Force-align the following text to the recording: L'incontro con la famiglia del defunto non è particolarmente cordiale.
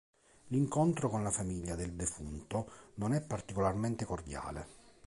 L'incontro 0.47 1.09
con 1.09 1.21
la 1.21 1.29
famiglia 1.29 1.75
del 1.75 1.93
defunto 1.93 2.71
non 2.95 3.13
è 3.13 3.21
particolarmente 3.21 4.03
cordiale. 4.03 4.65